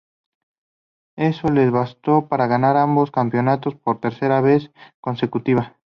Eso 1.19 1.49
les 1.49 1.69
bastó 1.69 2.27
para 2.27 2.47
ganar 2.47 2.75
ambos 2.75 3.11
campeonatos 3.11 3.75
por 3.75 3.99
tercera 4.01 4.41
vez 4.41 4.71
consecutiva. 4.99 5.77